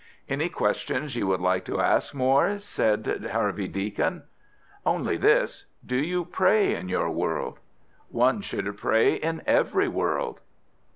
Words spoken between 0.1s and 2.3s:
"Any questions you would like to ask,